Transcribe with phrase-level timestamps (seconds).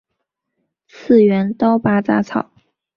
[0.87, 2.49] 次元刀拔杂草